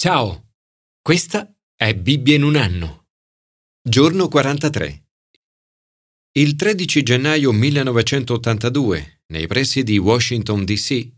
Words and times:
Ciao, 0.00 0.52
questa 1.02 1.52
è 1.74 1.92
Bibbia 1.92 2.36
in 2.36 2.44
un 2.44 2.54
anno. 2.54 3.08
Giorno 3.82 4.28
43. 4.28 5.06
Il 6.38 6.54
13 6.54 7.02
gennaio 7.02 7.50
1982, 7.50 9.22
nei 9.32 9.48
pressi 9.48 9.82
di 9.82 9.98
Washington 9.98 10.64
DC, 10.64 11.08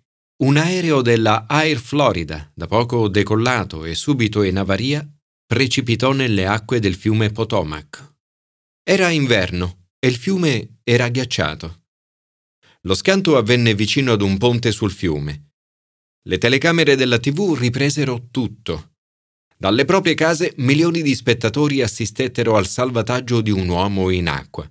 un 0.45 0.57
aereo 0.57 1.03
della 1.03 1.45
Air 1.47 1.77
Florida, 1.77 2.51
da 2.55 2.67
poco 2.67 3.09
decollato 3.09 3.85
e 3.85 3.95
subito 3.95 4.43
in 4.45 4.57
avaria, 4.57 5.07
precipitò 5.45 6.13
nelle 6.13 6.47
acque 6.47 6.81
del 6.81 6.95
fiume 6.95 7.29
Potomac. 7.33 8.15
Era 8.83 9.11
inverno 9.11 9.89
e 9.99 10.09
il 10.09 10.17
fiume 10.17 10.79
era 10.85 11.11
ghiacciato. 11.11 11.83
Lo 12.85 12.95
scanto 12.95 13.37
avvenne 13.37 13.75
vicino 13.75 14.13
ad 14.13 14.23
un 14.23 14.39
ponte 14.39 14.73
sul 14.73 14.91
fiume 14.91 15.50
le 16.25 16.39
telecamere 16.39 16.97
della 16.97 17.19
TV 17.19 17.55
ripresero 17.59 18.29
tutto. 18.31 18.93
Dalle 19.57 19.85
proprie 19.85 20.15
case 20.15 20.53
milioni 20.59 21.03
di 21.03 21.15
spettatori 21.15 21.83
assistettero 21.83 22.57
al 22.57 22.67
salvataggio 22.67 23.41
di 23.41 23.51
un 23.51 23.69
uomo 23.69 24.11
in 24.11 24.29
acqua. 24.29 24.71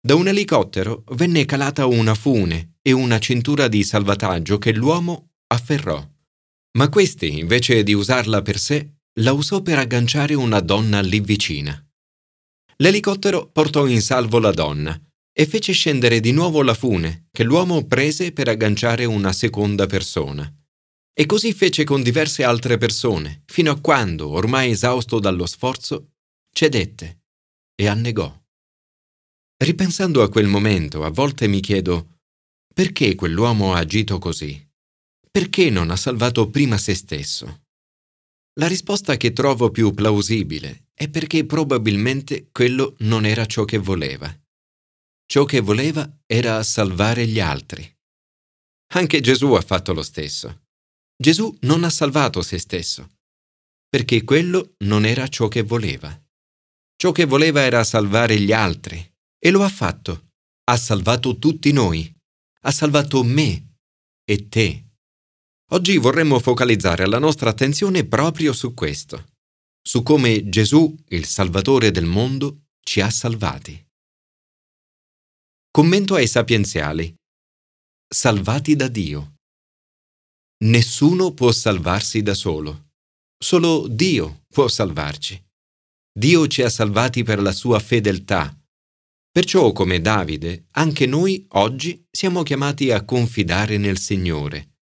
Da 0.00 0.14
un 0.14 0.28
elicottero 0.28 1.04
venne 1.12 1.44
calata 1.44 1.86
una 1.86 2.14
fune 2.14 2.76
e 2.82 2.92
una 2.92 3.18
cintura 3.18 3.68
di 3.68 3.82
salvataggio 3.82 4.58
che 4.58 4.72
l'uomo 4.72 5.30
afferrò. 5.48 6.06
Ma 6.78 6.88
questi, 6.88 7.38
invece 7.38 7.82
di 7.82 7.92
usarla 7.92 8.42
per 8.42 8.58
sé, 8.58 8.98
la 9.20 9.32
usò 9.32 9.62
per 9.62 9.78
agganciare 9.78 10.34
una 10.34 10.60
donna 10.60 11.00
lì 11.00 11.20
vicina. 11.20 11.82
L'elicottero 12.76 13.48
portò 13.50 13.86
in 13.86 14.02
salvo 14.02 14.38
la 14.38 14.52
donna 14.52 14.98
e 15.32 15.46
fece 15.46 15.72
scendere 15.72 16.20
di 16.20 16.32
nuovo 16.32 16.62
la 16.62 16.74
fune 16.74 17.28
che 17.30 17.44
l'uomo 17.44 17.86
prese 17.86 18.32
per 18.32 18.48
agganciare 18.48 19.04
una 19.06 19.32
seconda 19.32 19.86
persona. 19.86 20.50
E 21.18 21.24
così 21.24 21.54
fece 21.54 21.84
con 21.84 22.02
diverse 22.02 22.44
altre 22.44 22.76
persone, 22.76 23.42
fino 23.46 23.70
a 23.70 23.80
quando, 23.80 24.28
ormai 24.28 24.72
esausto 24.72 25.18
dallo 25.18 25.46
sforzo, 25.46 26.16
cedette 26.52 27.22
e 27.74 27.86
annegò. 27.86 28.30
Ripensando 29.56 30.22
a 30.22 30.28
quel 30.28 30.46
momento, 30.46 31.04
a 31.04 31.10
volte 31.10 31.46
mi 31.46 31.60
chiedo 31.60 32.18
perché 32.74 33.14
quell'uomo 33.14 33.72
ha 33.72 33.78
agito 33.78 34.18
così? 34.18 34.62
Perché 35.30 35.70
non 35.70 35.90
ha 35.90 35.96
salvato 35.96 36.50
prima 36.50 36.76
se 36.76 36.94
stesso? 36.94 37.62
La 38.58 38.66
risposta 38.66 39.16
che 39.16 39.32
trovo 39.32 39.70
più 39.70 39.92
plausibile 39.94 40.88
è 40.92 41.08
perché 41.08 41.46
probabilmente 41.46 42.50
quello 42.52 42.94
non 42.98 43.24
era 43.24 43.46
ciò 43.46 43.64
che 43.64 43.78
voleva. 43.78 44.30
Ciò 45.24 45.46
che 45.46 45.60
voleva 45.60 46.06
era 46.26 46.62
salvare 46.62 47.26
gli 47.26 47.40
altri. 47.40 47.90
Anche 48.92 49.20
Gesù 49.20 49.52
ha 49.52 49.62
fatto 49.62 49.94
lo 49.94 50.02
stesso. 50.02 50.65
Gesù 51.16 51.56
non 51.62 51.84
ha 51.84 51.90
salvato 51.90 52.42
se 52.42 52.58
stesso, 52.58 53.16
perché 53.88 54.22
quello 54.24 54.74
non 54.84 55.04
era 55.04 55.28
ciò 55.28 55.48
che 55.48 55.62
voleva. 55.62 56.20
Ciò 56.96 57.12
che 57.12 57.24
voleva 57.24 57.62
era 57.62 57.84
salvare 57.84 58.38
gli 58.38 58.52
altri, 58.52 58.98
e 59.38 59.50
lo 59.50 59.62
ha 59.62 59.68
fatto. 59.68 60.30
Ha 60.64 60.76
salvato 60.76 61.38
tutti 61.38 61.72
noi. 61.72 62.12
Ha 62.62 62.70
salvato 62.70 63.22
me 63.22 63.76
e 64.24 64.48
te. 64.48 64.84
Oggi 65.70 65.96
vorremmo 65.98 66.38
focalizzare 66.40 67.06
la 67.06 67.18
nostra 67.18 67.50
attenzione 67.50 68.04
proprio 68.04 68.52
su 68.52 68.74
questo, 68.74 69.34
su 69.80 70.02
come 70.02 70.48
Gesù, 70.48 70.94
il 71.08 71.26
Salvatore 71.26 71.90
del 71.92 72.06
mondo, 72.06 72.66
ci 72.80 73.00
ha 73.00 73.10
salvati. 73.10 73.84
Commento 75.70 76.14
ai 76.14 76.26
sapienziali. 76.26 77.14
Salvati 78.08 78.74
da 78.74 78.88
Dio. 78.88 79.35
Nessuno 80.64 81.32
può 81.32 81.52
salvarsi 81.52 82.22
da 82.22 82.32
solo. 82.32 82.92
Solo 83.38 83.86
Dio 83.88 84.44
può 84.48 84.68
salvarci. 84.68 85.38
Dio 86.18 86.46
ci 86.46 86.62
ha 86.62 86.70
salvati 86.70 87.22
per 87.22 87.42
la 87.42 87.52
sua 87.52 87.78
fedeltà. 87.78 88.58
Perciò, 89.30 89.72
come 89.72 90.00
Davide, 90.00 90.68
anche 90.70 91.04
noi 91.04 91.44
oggi 91.50 92.02
siamo 92.10 92.42
chiamati 92.42 92.90
a 92.90 93.04
confidare 93.04 93.76
nel 93.76 93.98
Signore. 93.98 94.76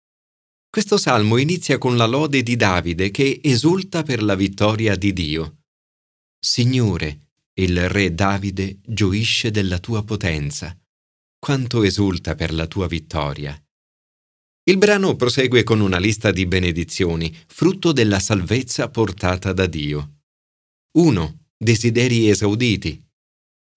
Questo 0.69 0.99
salmo 0.99 1.37
inizia 1.37 1.79
con 1.79 1.97
la 1.97 2.07
lode 2.07 2.43
di 2.43 2.57
Davide 2.57 3.13
che 3.13 3.41
esulta 3.41 4.03
per 4.03 4.25
la 4.25 4.35
vittoria 4.35 4.97
di 4.97 5.13
Dio. 5.13 5.59
Signore, 6.41 7.29
il 7.61 7.89
re 7.89 8.13
Davide 8.13 8.81
gioisce 8.85 9.53
della 9.53 9.79
tua 9.79 10.03
potenza. 10.03 10.77
Quanto 11.39 11.85
esulta 11.85 12.35
per 12.35 12.53
la 12.53 12.67
tua 12.67 12.89
vittoria. 12.89 13.57
Il 14.65 14.77
brano 14.77 15.17
prosegue 15.17 15.63
con 15.65 15.81
una 15.81 15.99
lista 15.99 16.31
di 16.31 16.45
benedizioni, 16.45 17.35
frutto 17.47 17.93
della 17.93 18.21
salvezza 18.21 18.91
portata 18.91 19.55
da 19.55 19.67
Dio. 19.67 20.19
1. 20.99 21.47
Desideri 21.57 22.29
esauditi. 22.29 23.03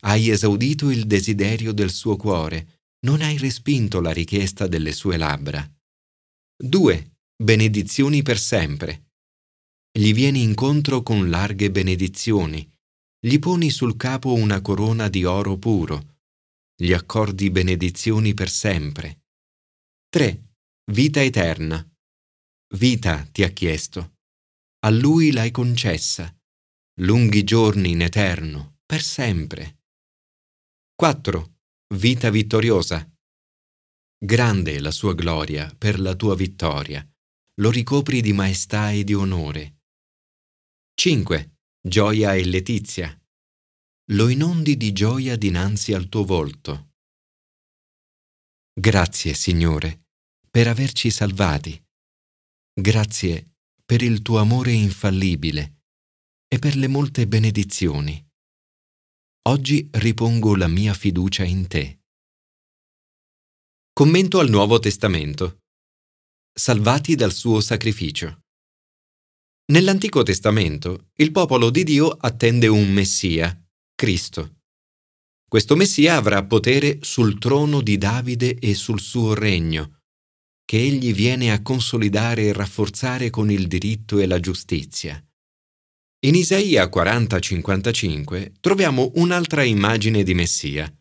Hai 0.01 0.29
esaudito 0.29 0.89
il 0.89 1.05
desiderio 1.07 1.71
del 1.71 1.89
suo 1.89 2.17
cuore, 2.17 2.81
non 3.05 3.21
hai 3.21 3.37
respinto 3.37 4.01
la 4.01 4.11
richiesta 4.11 4.67
delle 4.67 4.91
sue 4.91 5.15
labbra. 5.15 5.65
2. 6.57 7.11
Benedizioni 7.41 8.21
per 8.21 8.37
sempre. 8.37 9.11
Gli 9.89 10.13
vieni 10.13 10.41
incontro 10.41 11.01
con 11.01 11.29
larghe 11.29 11.71
benedizioni, 11.71 12.69
gli 13.25 13.39
poni 13.39 13.69
sul 13.69 13.95
capo 13.95 14.33
una 14.33 14.59
corona 14.59 15.07
di 15.07 15.23
oro 15.23 15.57
puro, 15.57 16.17
gli 16.75 16.91
accordi 16.91 17.49
benedizioni 17.51 18.33
per 18.33 18.49
sempre. 18.49 19.21
3 20.09 20.51
Vita 20.91 21.21
eterna. 21.21 21.81
Vita 22.75 23.23
ti 23.31 23.43
ha 23.43 23.47
chiesto. 23.47 24.17
A 24.79 24.89
lui 24.89 25.31
l'hai 25.31 25.49
concessa. 25.49 26.37
Lunghi 26.99 27.45
giorni 27.45 27.91
in 27.91 28.01
eterno, 28.01 28.79
per 28.85 29.01
sempre. 29.01 29.79
4. 30.93 31.59
Vita 31.95 32.29
vittoriosa. 32.29 33.09
Grande 34.17 34.75
è 34.75 34.79
la 34.79 34.91
sua 34.91 35.15
gloria 35.15 35.73
per 35.73 36.01
la 36.01 36.17
tua 36.17 36.35
vittoria. 36.35 37.09
Lo 37.61 37.71
ricopri 37.71 38.19
di 38.19 38.33
maestà 38.33 38.91
e 38.91 39.05
di 39.05 39.13
onore. 39.13 39.83
5. 40.95 41.59
Gioia 41.79 42.35
e 42.35 42.43
letizia. 42.43 43.17
Lo 44.11 44.27
inondi 44.27 44.75
di 44.75 44.91
gioia 44.91 45.37
dinanzi 45.37 45.93
al 45.93 46.09
tuo 46.09 46.25
volto. 46.25 46.91
Grazie, 48.73 49.33
Signore 49.33 50.02
per 50.53 50.67
averci 50.67 51.09
salvati. 51.09 51.83
Grazie 52.79 53.55
per 53.83 54.03
il 54.03 54.21
tuo 54.21 54.37
amore 54.37 54.71
infallibile 54.71 55.81
e 56.47 56.59
per 56.59 56.75
le 56.75 56.87
molte 56.87 57.27
benedizioni. 57.27 58.23
Oggi 59.49 59.89
ripongo 59.91 60.55
la 60.55 60.67
mia 60.67 60.93
fiducia 60.93 61.43
in 61.43 61.65
te. 61.65 62.01
Commento 63.93 64.37
al 64.37 64.49
Nuovo 64.49 64.77
Testamento. 64.77 65.57
Salvati 66.53 67.15
dal 67.15 67.33
suo 67.33 67.59
sacrificio. 67.59 68.41
Nell'Antico 69.71 70.21
Testamento 70.21 71.09
il 71.15 71.31
popolo 71.31 71.71
di 71.71 71.83
Dio 71.83 72.09
attende 72.09 72.67
un 72.67 72.91
Messia, 72.91 73.59
Cristo. 73.95 74.57
Questo 75.49 75.75
Messia 75.75 76.15
avrà 76.15 76.45
potere 76.45 76.99
sul 77.01 77.39
trono 77.39 77.81
di 77.81 77.97
Davide 77.97 78.59
e 78.59 78.75
sul 78.75 78.99
suo 78.99 79.33
regno, 79.33 80.02
che 80.65 80.77
egli 80.77 81.13
viene 81.13 81.51
a 81.51 81.61
consolidare 81.61 82.43
e 82.43 82.53
rafforzare 82.53 83.29
con 83.29 83.51
il 83.51 83.67
diritto 83.67 84.19
e 84.19 84.25
la 84.25 84.39
giustizia. 84.39 85.23
In 86.25 86.35
Isaia 86.35 86.85
40-55 86.85 88.53
troviamo 88.61 89.11
un'altra 89.15 89.63
immagine 89.63 90.23
di 90.23 90.33
Messia. 90.33 90.91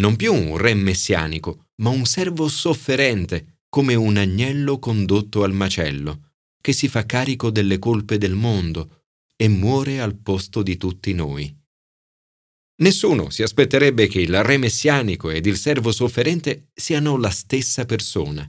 Non 0.00 0.14
più 0.14 0.32
un 0.32 0.56
re 0.56 0.74
messianico, 0.74 1.66
ma 1.82 1.90
un 1.90 2.04
servo 2.04 2.48
sofferente, 2.48 3.60
come 3.68 3.94
un 3.94 4.16
agnello 4.16 4.78
condotto 4.78 5.42
al 5.42 5.52
macello, 5.52 6.32
che 6.60 6.72
si 6.72 6.88
fa 6.88 7.04
carico 7.04 7.50
delle 7.50 7.78
colpe 7.78 8.18
del 8.18 8.34
mondo 8.34 9.02
e 9.36 9.48
muore 9.48 10.00
al 10.00 10.16
posto 10.16 10.62
di 10.62 10.76
tutti 10.76 11.12
noi. 11.12 11.54
Nessuno 12.78 13.30
si 13.30 13.42
aspetterebbe 13.42 14.06
che 14.06 14.20
il 14.20 14.42
re 14.42 14.58
messianico 14.58 15.30
ed 15.30 15.46
il 15.46 15.56
servo 15.56 15.92
sofferente 15.92 16.68
siano 16.74 17.16
la 17.16 17.30
stessa 17.30 17.84
persona. 17.84 18.48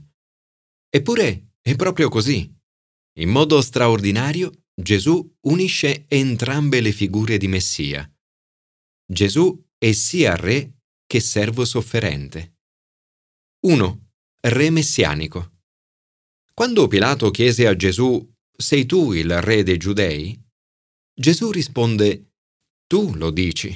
Eppure 0.90 1.56
è 1.60 1.76
proprio 1.76 2.08
così. 2.08 2.50
In 3.18 3.28
modo 3.28 3.60
straordinario 3.60 4.50
Gesù 4.74 5.36
unisce 5.42 6.06
entrambe 6.08 6.80
le 6.80 6.92
figure 6.92 7.36
di 7.36 7.48
Messia. 7.48 8.10
Gesù 9.04 9.66
è 9.76 9.92
sia 9.92 10.36
re 10.36 10.78
che 11.04 11.20
servo 11.20 11.64
sofferente. 11.64 12.56
1. 13.66 14.10
Re 14.40 14.70
messianico. 14.70 15.56
Quando 16.54 16.86
Pilato 16.86 17.30
chiese 17.30 17.66
a 17.66 17.74
Gesù 17.74 18.26
Sei 18.60 18.86
tu 18.86 19.12
il 19.12 19.40
re 19.40 19.62
dei 19.62 19.76
giudei? 19.76 20.36
Gesù 21.14 21.52
risponde 21.52 22.32
Tu 22.88 23.14
lo 23.14 23.30
dici. 23.30 23.70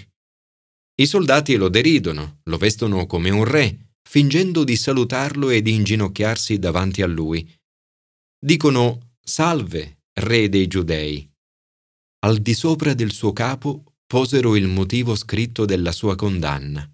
I 0.97 1.07
soldati 1.07 1.55
lo 1.55 1.69
deridono, 1.69 2.41
lo 2.43 2.59
vestono 2.59 3.07
come 3.07 3.31
un 3.31 3.45
re 3.45 3.92
fingendo 4.09 4.65
di 4.65 4.77
salutarlo 4.77 5.51
e 5.51 5.63
di 5.63 5.75
inginocchiarsi 5.75 6.59
davanti 6.59 7.03
a 7.03 7.07
lui. 7.07 7.49
Dicono 8.39 9.15
Salve, 9.23 10.03
re 10.15 10.49
dei 10.49 10.67
giudei. 10.67 11.29
Al 12.25 12.39
di 12.39 12.55
sopra 12.55 12.93
del 12.95 13.13
suo 13.13 13.33
capo 13.33 13.95
posero 14.07 14.57
il 14.57 14.67
motivo 14.67 15.15
scritto 15.15 15.65
della 15.65 15.93
sua 15.93 16.17
condanna. 16.17 16.89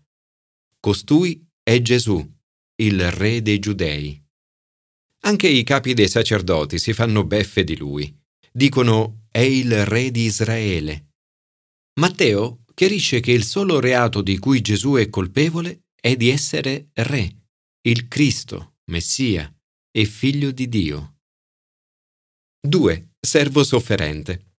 Costui 0.79 1.45
è 1.63 1.81
Gesù, 1.83 2.25
il 2.77 3.11
re 3.11 3.43
dei 3.43 3.59
giudei. 3.59 4.23
Anche 5.21 5.49
i 5.49 5.65
capi 5.65 5.95
dei 5.95 6.09
sacerdoti 6.09 6.79
si 6.79 6.93
fanno 6.93 7.25
beffe 7.25 7.65
di 7.65 7.77
lui. 7.77 8.15
Dicono 8.53 9.27
è 9.31 9.41
il 9.41 9.85
re 9.85 10.11
di 10.11 10.23
Israele. 10.23 11.15
Matteo 11.99 12.65
chiarisce 12.75 13.21
che 13.21 13.33
il 13.33 13.45
solo 13.45 13.81
reato 13.81 14.23
di 14.23 14.39
cui 14.39 14.61
Gesù 14.61 14.95
è 14.95 15.09
colpevole 15.09 15.88
è 16.01 16.17
di 16.17 16.29
essere 16.31 16.91
re, 16.95 17.47
il 17.83 18.09
Cristo, 18.09 18.77
Messia 18.91 19.53
e 19.91 20.05
figlio 20.05 20.51
di 20.51 20.69
Dio. 20.69 21.17
2. 22.61 23.15
Servo 23.21 23.65
sofferente. 23.65 24.57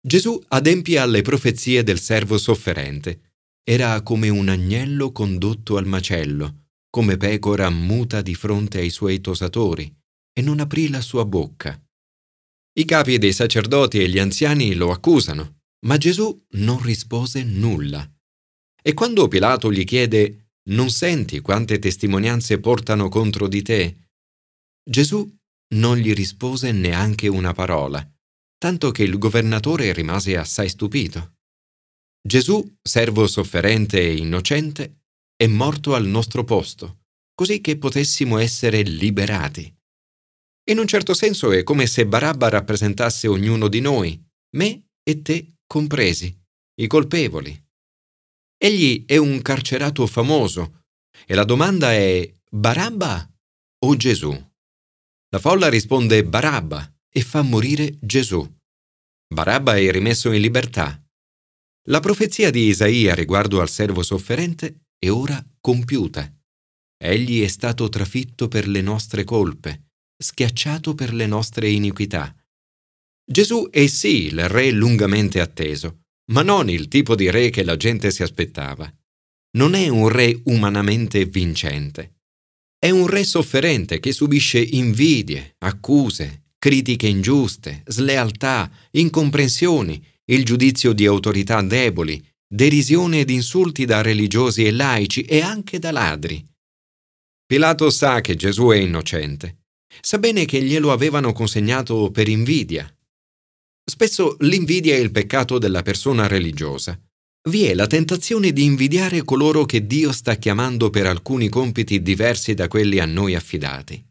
Gesù 0.00 0.40
adempie 0.48 0.98
alle 0.98 1.22
profezie 1.22 1.82
del 1.82 2.00
servo 2.00 2.38
sofferente. 2.38 3.34
Era 3.62 4.00
come 4.02 4.28
un 4.28 4.48
agnello 4.48 5.12
condotto 5.12 5.76
al 5.76 5.86
macello, 5.86 6.70
come 6.88 7.16
pecora 7.16 7.70
muta 7.70 8.22
di 8.22 8.34
fronte 8.34 8.78
ai 8.78 8.90
suoi 8.90 9.20
tosatori, 9.20 9.94
e 10.32 10.42
non 10.42 10.58
aprì 10.58 10.88
la 10.88 11.00
sua 11.00 11.24
bocca. 11.24 11.80
I 12.72 12.84
capi 12.84 13.18
dei 13.18 13.32
sacerdoti 13.32 14.00
e 14.00 14.08
gli 14.08 14.18
anziani 14.18 14.74
lo 14.74 14.90
accusano, 14.90 15.60
ma 15.86 15.96
Gesù 15.98 16.46
non 16.52 16.80
rispose 16.82 17.44
nulla. 17.44 18.08
E 18.82 18.94
quando 18.94 19.28
Pilato 19.28 19.72
gli 19.72 19.84
chiede 19.84 20.52
Non 20.70 20.90
senti 20.90 21.40
quante 21.40 21.78
testimonianze 21.78 22.60
portano 22.60 23.08
contro 23.08 23.48
di 23.48 23.62
te? 23.62 23.96
Gesù 24.82 25.28
non 25.74 25.96
gli 25.96 26.12
rispose 26.12 26.72
neanche 26.72 27.28
una 27.28 27.52
parola, 27.52 28.06
tanto 28.58 28.90
che 28.90 29.02
il 29.02 29.18
governatore 29.18 29.92
rimase 29.92 30.36
assai 30.36 30.68
stupito. 30.68 31.34
Gesù, 32.22 32.76
servo 32.82 33.26
sofferente 33.26 34.00
e 34.00 34.16
innocente, 34.16 35.04
è 35.34 35.46
morto 35.46 35.94
al 35.94 36.06
nostro 36.06 36.44
posto, 36.44 37.04
così 37.34 37.60
che 37.60 37.78
potessimo 37.78 38.38
essere 38.38 38.82
liberati. 38.82 39.74
In 40.70 40.78
un 40.78 40.86
certo 40.86 41.14
senso 41.14 41.52
è 41.52 41.62
come 41.62 41.86
se 41.86 42.06
Barabba 42.06 42.48
rappresentasse 42.48 43.26
ognuno 43.26 43.68
di 43.68 43.80
noi, 43.80 44.22
me 44.56 44.88
e 45.02 45.22
te 45.22 45.54
compresi, 45.66 46.36
i 46.80 46.86
colpevoli. 46.86 47.68
Egli 48.62 49.06
è 49.06 49.16
un 49.16 49.40
carcerato 49.40 50.06
famoso 50.06 50.82
e 51.24 51.34
la 51.34 51.44
domanda 51.44 51.94
è 51.94 52.30
Barabba 52.50 53.26
o 53.86 53.96
Gesù? 53.96 54.30
La 55.30 55.38
folla 55.38 55.70
risponde 55.70 56.26
Barabba 56.26 56.86
e 57.08 57.22
fa 57.22 57.40
morire 57.40 57.96
Gesù. 58.02 58.46
Barabba 59.32 59.76
è 59.76 59.90
rimesso 59.90 60.30
in 60.32 60.42
libertà. 60.42 61.02
La 61.88 62.00
profezia 62.00 62.50
di 62.50 62.66
Isaia 62.66 63.14
riguardo 63.14 63.62
al 63.62 63.70
servo 63.70 64.02
sofferente 64.02 64.88
è 64.98 65.08
ora 65.08 65.42
compiuta. 65.58 66.30
Egli 67.02 67.42
è 67.42 67.48
stato 67.48 67.88
trafitto 67.88 68.48
per 68.48 68.68
le 68.68 68.82
nostre 68.82 69.24
colpe, 69.24 69.92
schiacciato 70.22 70.94
per 70.94 71.14
le 71.14 71.24
nostre 71.24 71.70
iniquità. 71.70 72.36
Gesù 73.24 73.70
è 73.70 73.86
sì 73.86 74.24
il 74.24 74.46
re 74.50 74.70
lungamente 74.70 75.40
atteso, 75.40 75.99
ma 76.30 76.42
non 76.42 76.68
il 76.68 76.88
tipo 76.88 77.14
di 77.14 77.30
re 77.30 77.50
che 77.50 77.62
la 77.64 77.76
gente 77.76 78.10
si 78.10 78.22
aspettava. 78.22 78.92
Non 79.56 79.74
è 79.74 79.88
un 79.88 80.08
re 80.08 80.40
umanamente 80.44 81.24
vincente. 81.24 82.18
È 82.78 82.90
un 82.90 83.06
re 83.06 83.24
sofferente 83.24 84.00
che 84.00 84.12
subisce 84.12 84.60
invidie, 84.60 85.56
accuse, 85.58 86.44
critiche 86.58 87.08
ingiuste, 87.08 87.82
slealtà, 87.86 88.70
incomprensioni, 88.92 90.02
il 90.26 90.44
giudizio 90.44 90.92
di 90.92 91.04
autorità 91.04 91.60
deboli, 91.62 92.24
derisione 92.46 93.20
ed 93.20 93.30
insulti 93.30 93.84
da 93.84 94.00
religiosi 94.00 94.64
e 94.64 94.70
laici 94.70 95.22
e 95.22 95.40
anche 95.40 95.78
da 95.78 95.90
ladri. 95.90 96.44
Pilato 97.44 97.90
sa 97.90 98.20
che 98.20 98.36
Gesù 98.36 98.68
è 98.68 98.76
innocente. 98.76 99.64
Sa 100.00 100.18
bene 100.18 100.44
che 100.44 100.62
glielo 100.62 100.92
avevano 100.92 101.32
consegnato 101.32 102.10
per 102.12 102.28
invidia. 102.28 102.88
Spesso 103.84 104.36
l'invidia 104.40 104.94
è 104.94 104.98
il 104.98 105.10
peccato 105.10 105.58
della 105.58 105.82
persona 105.82 106.26
religiosa 106.26 107.00
vi 107.48 107.64
è 107.64 107.74
la 107.74 107.86
tentazione 107.86 108.52
di 108.52 108.64
invidiare 108.64 109.24
coloro 109.24 109.64
che 109.64 109.86
Dio 109.86 110.12
sta 110.12 110.34
chiamando 110.34 110.90
per 110.90 111.06
alcuni 111.06 111.48
compiti 111.48 112.02
diversi 112.02 112.52
da 112.52 112.68
quelli 112.68 112.98
a 112.98 113.06
noi 113.06 113.34
affidati. 113.34 114.04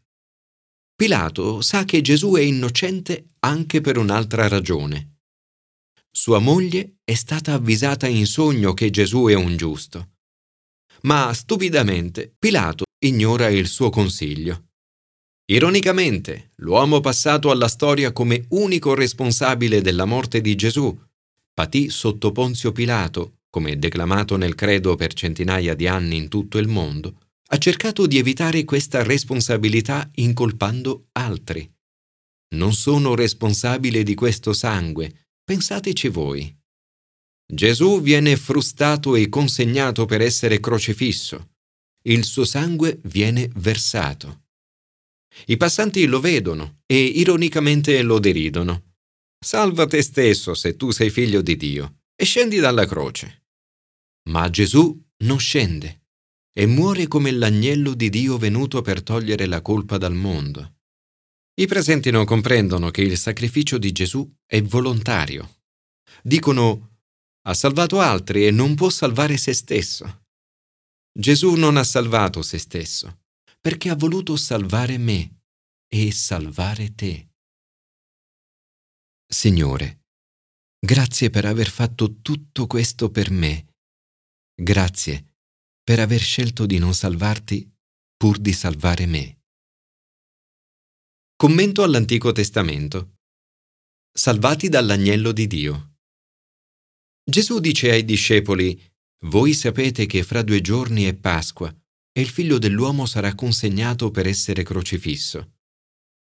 Pilato 0.96 1.60
sa 1.60 1.84
che 1.84 2.00
Gesù 2.00 2.34
è 2.34 2.40
innocente 2.40 3.28
anche 3.40 3.80
per 3.80 3.98
un'altra 3.98 4.48
ragione. 4.48 5.18
Sua 6.10 6.40
moglie 6.40 6.96
è 7.04 7.14
stata 7.14 7.52
avvisata 7.52 8.08
in 8.08 8.26
sogno 8.26 8.74
che 8.74 8.90
Gesù 8.90 9.26
è 9.26 9.34
un 9.34 9.56
giusto. 9.56 10.14
Ma 11.02 11.32
stupidamente 11.32 12.34
Pilato 12.36 12.82
ignora 12.98 13.48
il 13.48 13.68
suo 13.68 13.90
consiglio. 13.90 14.69
Ironicamente, 15.50 16.52
l'uomo 16.56 17.00
passato 17.00 17.50
alla 17.50 17.66
storia 17.66 18.12
come 18.12 18.44
unico 18.50 18.94
responsabile 18.94 19.80
della 19.80 20.04
morte 20.04 20.40
di 20.40 20.54
Gesù 20.54 20.96
patì 21.52 21.90
sotto 21.90 22.30
Ponzio 22.30 22.70
Pilato, 22.72 23.40
come 23.50 23.76
declamato 23.76 24.36
nel 24.36 24.54
credo 24.54 24.94
per 24.94 25.12
centinaia 25.12 25.74
di 25.74 25.88
anni 25.88 26.16
in 26.16 26.28
tutto 26.28 26.56
il 26.58 26.68
mondo, 26.68 27.18
ha 27.48 27.58
cercato 27.58 28.06
di 28.06 28.16
evitare 28.16 28.64
questa 28.64 29.02
responsabilità 29.02 30.08
incolpando 30.14 31.08
altri. 31.12 31.68
Non 32.54 32.72
sono 32.72 33.14
responsabile 33.14 34.04
di 34.04 34.14
questo 34.14 34.52
sangue, 34.52 35.26
pensateci 35.44 36.08
voi. 36.08 36.56
Gesù 37.44 38.00
viene 38.00 38.36
frustato 38.36 39.16
e 39.16 39.28
consegnato 39.28 40.06
per 40.06 40.20
essere 40.20 40.60
crocifisso. 40.60 41.50
Il 42.04 42.24
suo 42.24 42.44
sangue 42.44 43.00
viene 43.02 43.50
versato. 43.56 44.44
I 45.46 45.56
passanti 45.56 46.06
lo 46.06 46.20
vedono 46.20 46.80
e 46.86 47.02
ironicamente 47.02 48.02
lo 48.02 48.18
deridono. 48.18 48.94
Salva 49.42 49.86
te 49.86 50.02
stesso 50.02 50.54
se 50.54 50.76
tu 50.76 50.90
sei 50.90 51.10
figlio 51.10 51.40
di 51.40 51.56
Dio 51.56 52.00
e 52.14 52.24
scendi 52.24 52.58
dalla 52.58 52.86
croce. 52.86 53.46
Ma 54.28 54.50
Gesù 54.50 54.98
non 55.24 55.38
scende 55.38 56.02
e 56.52 56.66
muore 56.66 57.06
come 57.06 57.30
l'agnello 57.30 57.94
di 57.94 58.10
Dio 58.10 58.36
venuto 58.36 58.82
per 58.82 59.02
togliere 59.02 59.46
la 59.46 59.62
colpa 59.62 59.96
dal 59.96 60.14
mondo. 60.14 60.74
I 61.54 61.66
presenti 61.66 62.10
non 62.10 62.24
comprendono 62.24 62.90
che 62.90 63.02
il 63.02 63.16
sacrificio 63.16 63.78
di 63.78 63.92
Gesù 63.92 64.28
è 64.44 64.60
volontario. 64.62 65.62
Dicono 66.22 66.88
ha 67.46 67.54
salvato 67.54 68.00
altri 68.00 68.46
e 68.46 68.50
non 68.50 68.74
può 68.74 68.90
salvare 68.90 69.36
se 69.36 69.54
stesso. 69.54 70.24
Gesù 71.12 71.54
non 71.54 71.76
ha 71.76 71.84
salvato 71.84 72.42
se 72.42 72.58
stesso 72.58 73.19
perché 73.60 73.90
ha 73.90 73.94
voluto 73.94 74.36
salvare 74.36 74.96
me 74.96 75.42
e 75.86 76.12
salvare 76.12 76.94
te. 76.94 77.28
Signore, 79.26 80.06
grazie 80.78 81.30
per 81.30 81.44
aver 81.44 81.68
fatto 81.68 82.20
tutto 82.20 82.66
questo 82.66 83.10
per 83.10 83.30
me. 83.30 83.74
Grazie 84.54 85.26
per 85.82 86.00
aver 86.00 86.20
scelto 86.20 86.66
di 86.66 86.78
non 86.78 86.94
salvarti 86.94 87.70
pur 88.16 88.38
di 88.38 88.52
salvare 88.52 89.06
me. 89.06 89.40
Commento 91.36 91.82
all'Antico 91.82 92.32
Testamento. 92.32 93.16
Salvati 94.12 94.68
dall'agnello 94.68 95.32
di 95.32 95.46
Dio. 95.46 95.98
Gesù 97.24 97.60
dice 97.60 97.90
ai 97.90 98.04
discepoli, 98.04 98.80
Voi 99.26 99.52
sapete 99.54 100.06
che 100.06 100.22
fra 100.22 100.42
due 100.42 100.60
giorni 100.60 101.04
è 101.04 101.14
Pasqua 101.14 101.74
e 102.12 102.20
il 102.20 102.28
figlio 102.28 102.58
dell'uomo 102.58 103.06
sarà 103.06 103.34
consegnato 103.34 104.10
per 104.10 104.26
essere 104.26 104.62
crocifisso. 104.62 105.58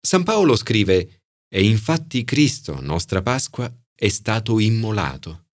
San 0.01 0.23
Paolo 0.23 0.57
scrive, 0.57 1.25
e 1.49 1.65
infatti 1.65 2.25
Cristo, 2.25 2.81
nostra 2.81 3.23
Pasqua, 3.23 3.73
è 3.95 4.09
stato 4.09 4.59
immolato. 4.59 5.49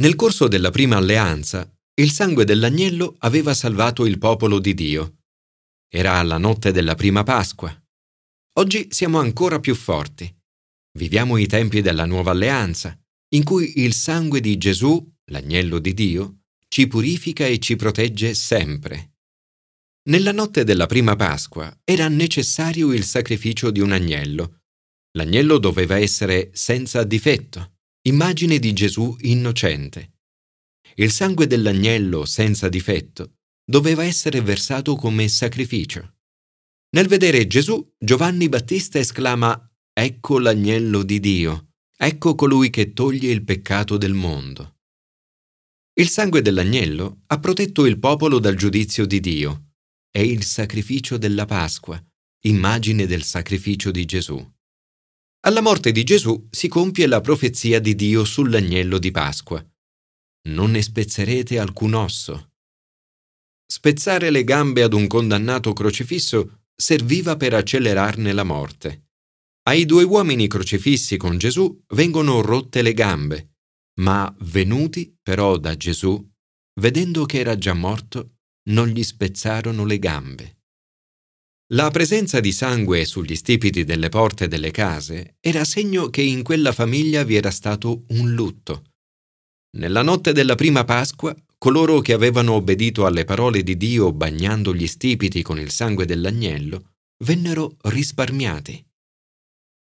Nel 0.00 0.14
corso 0.14 0.46
della 0.46 0.70
prima 0.70 0.96
alleanza, 0.96 1.70
il 1.98 2.10
sangue 2.10 2.44
dell'agnello 2.44 3.16
aveva 3.20 3.54
salvato 3.54 4.04
il 4.04 4.18
popolo 4.18 4.58
di 4.58 4.74
Dio. 4.74 5.20
Era 5.88 6.22
la 6.22 6.36
notte 6.36 6.70
della 6.70 6.94
prima 6.94 7.22
Pasqua. 7.22 7.74
Oggi 8.58 8.88
siamo 8.90 9.18
ancora 9.18 9.58
più 9.58 9.74
forti. 9.74 10.32
Viviamo 10.98 11.38
i 11.38 11.46
tempi 11.46 11.80
della 11.80 12.04
nuova 12.04 12.32
alleanza, 12.32 12.98
in 13.34 13.44
cui 13.44 13.80
il 13.80 13.94
sangue 13.94 14.40
di 14.40 14.56
Gesù, 14.58 15.04
l'agnello 15.30 15.78
di 15.78 15.94
Dio, 15.94 16.40
ci 16.68 16.86
purifica 16.86 17.46
e 17.46 17.58
ci 17.58 17.76
protegge 17.76 18.34
sempre. 18.34 19.15
Nella 20.06 20.32
notte 20.32 20.64
della 20.64 20.86
prima 20.86 21.16
Pasqua 21.16 21.80
era 21.84 22.08
necessario 22.08 22.92
il 22.92 23.04
sacrificio 23.04 23.70
di 23.70 23.80
un 23.80 23.92
agnello, 23.92 24.60
L'agnello 25.16 25.56
doveva 25.56 25.98
essere 25.98 26.50
senza 26.52 27.02
difetto, 27.02 27.78
immagine 28.02 28.58
di 28.58 28.74
Gesù 28.74 29.16
innocente. 29.20 30.18
Il 30.96 31.10
sangue 31.10 31.46
dell'agnello 31.46 32.26
senza 32.26 32.68
difetto 32.68 33.36
doveva 33.64 34.04
essere 34.04 34.42
versato 34.42 34.94
come 34.94 35.26
sacrificio. 35.28 36.16
Nel 36.90 37.08
vedere 37.08 37.46
Gesù, 37.46 37.94
Giovanni 37.98 38.50
Battista 38.50 38.98
esclama 38.98 39.58
ecco 39.90 40.38
l'agnello 40.38 41.02
di 41.02 41.18
Dio, 41.18 41.70
ecco 41.96 42.34
colui 42.34 42.68
che 42.68 42.92
toglie 42.92 43.30
il 43.30 43.42
peccato 43.42 43.96
del 43.96 44.12
mondo. 44.12 44.76
Il 45.94 46.10
sangue 46.10 46.42
dell'agnello 46.42 47.22
ha 47.28 47.40
protetto 47.40 47.86
il 47.86 47.98
popolo 47.98 48.38
dal 48.38 48.54
giudizio 48.54 49.06
di 49.06 49.18
Dio. 49.18 49.65
È 50.16 50.20
il 50.20 50.44
sacrificio 50.44 51.18
della 51.18 51.44
Pasqua, 51.44 52.02
immagine 52.46 53.04
del 53.04 53.22
sacrificio 53.22 53.90
di 53.90 54.06
Gesù. 54.06 54.42
Alla 55.40 55.60
morte 55.60 55.92
di 55.92 56.04
Gesù 56.04 56.48
si 56.50 56.68
compie 56.68 57.06
la 57.06 57.20
profezia 57.20 57.80
di 57.80 57.94
Dio 57.94 58.24
sull'agnello 58.24 58.96
di 58.96 59.10
Pasqua. 59.10 59.62
Non 60.48 60.70
ne 60.70 60.80
spezzerete 60.80 61.58
alcun 61.58 61.92
osso. 61.92 62.52
Spezzare 63.70 64.30
le 64.30 64.42
gambe 64.42 64.82
ad 64.82 64.94
un 64.94 65.06
condannato 65.06 65.74
crocifisso 65.74 66.62
serviva 66.74 67.36
per 67.36 67.52
accelerarne 67.52 68.32
la 68.32 68.44
morte. 68.44 69.08
Ai 69.64 69.84
due 69.84 70.04
uomini 70.04 70.48
crocifissi 70.48 71.18
con 71.18 71.36
Gesù 71.36 71.78
vengono 71.88 72.40
rotte 72.40 72.80
le 72.80 72.94
gambe, 72.94 73.56
ma 74.00 74.34
venuti 74.38 75.14
però 75.20 75.58
da 75.58 75.76
Gesù, 75.76 76.26
vedendo 76.80 77.26
che 77.26 77.38
era 77.38 77.58
già 77.58 77.74
morto, 77.74 78.35
non 78.68 78.88
gli 78.88 79.02
spezzarono 79.02 79.84
le 79.84 79.98
gambe. 79.98 80.56
La 81.70 81.90
presenza 81.90 82.38
di 82.38 82.52
sangue 82.52 83.04
sugli 83.04 83.34
stipiti 83.34 83.82
delle 83.82 84.08
porte 84.08 84.46
delle 84.46 84.70
case 84.70 85.36
era 85.40 85.64
segno 85.64 86.10
che 86.10 86.22
in 86.22 86.44
quella 86.44 86.70
famiglia 86.72 87.24
vi 87.24 87.34
era 87.34 87.50
stato 87.50 88.04
un 88.08 88.32
lutto. 88.32 88.92
Nella 89.76 90.02
notte 90.02 90.32
della 90.32 90.54
prima 90.54 90.84
Pasqua, 90.84 91.34
coloro 91.58 92.00
che 92.00 92.12
avevano 92.12 92.52
obbedito 92.52 93.04
alle 93.04 93.24
parole 93.24 93.64
di 93.64 93.76
Dio 93.76 94.12
bagnando 94.12 94.72
gli 94.72 94.86
stipiti 94.86 95.42
con 95.42 95.58
il 95.58 95.70
sangue 95.70 96.06
dell'agnello, 96.06 96.94
vennero 97.24 97.76
risparmiati. 97.80 98.84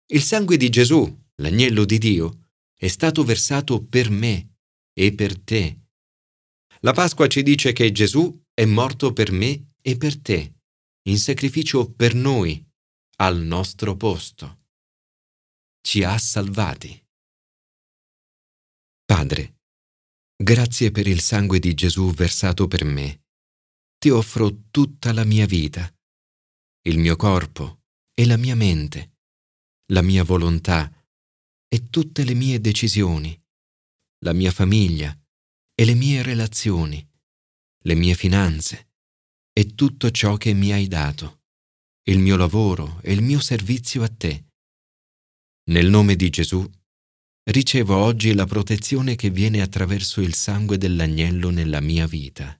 Il 0.07 0.21
sangue 0.21 0.55
di 0.55 0.69
Gesù, 0.69 1.05
l'agnello 1.35 1.83
di 1.83 1.97
Dio, 1.97 2.49
è 2.73 2.87
stato 2.87 3.23
versato 3.23 3.83
per 3.83 4.09
me 4.09 4.55
e 4.93 5.13
per 5.13 5.37
te. 5.37 5.82
La 6.85 6.91
Pasqua 6.91 7.27
ci 7.27 7.43
dice 7.43 7.71
che 7.71 7.91
Gesù 7.91 8.43
è 8.53 8.65
morto 8.65 9.13
per 9.13 9.31
me 9.31 9.73
e 9.81 9.97
per 9.97 10.19
te, 10.19 10.55
in 11.03 11.17
sacrificio 11.17 11.91
per 11.91 12.13
noi, 12.13 12.63
al 13.17 13.41
nostro 13.41 13.95
posto. 13.95 14.65
Ci 15.81 16.03
ha 16.03 16.17
salvati. 16.17 17.01
Padre, 19.05 19.53
Grazie 20.35 20.91
per 20.91 21.07
il 21.07 21.21
sangue 21.21 21.59
di 21.59 21.73
Gesù 21.73 22.11
versato 22.11 22.67
per 22.67 22.83
me. 22.83 23.27
Ti 23.97 24.09
offro 24.09 24.65
tutta 24.71 25.13
la 25.13 25.23
mia 25.23 25.45
vita, 25.45 25.89
il 26.87 26.97
mio 26.97 27.15
corpo 27.15 27.83
e 28.13 28.25
la 28.25 28.35
mia 28.35 28.55
mente, 28.55 29.19
la 29.93 30.01
mia 30.01 30.23
volontà 30.23 30.91
e 31.69 31.89
tutte 31.89 32.25
le 32.25 32.33
mie 32.33 32.59
decisioni, 32.59 33.41
la 34.25 34.33
mia 34.33 34.51
famiglia 34.51 35.17
e 35.75 35.85
le 35.85 35.93
mie 35.95 36.21
relazioni, 36.21 37.05
le 37.85 37.95
mie 37.95 38.15
finanze 38.15 38.91
e 39.51 39.75
tutto 39.75 40.11
ciò 40.11 40.37
che 40.37 40.53
mi 40.53 40.71
hai 40.71 40.87
dato, 40.87 41.41
il 42.09 42.19
mio 42.19 42.35
lavoro 42.35 42.99
e 43.01 43.13
il 43.13 43.21
mio 43.21 43.39
servizio 43.39 44.03
a 44.03 44.09
te. 44.09 44.45
Nel 45.71 45.89
nome 45.89 46.15
di 46.15 46.29
Gesù 46.29 46.69
ricevo 47.49 47.95
oggi 47.95 48.33
la 48.33 48.45
protezione 48.45 49.15
che 49.15 49.29
viene 49.29 49.61
attraverso 49.61 50.21
il 50.21 50.33
sangue 50.33 50.77
dell'agnello 50.77 51.49
nella 51.49 51.81
mia 51.81 52.07
vita. 52.07 52.57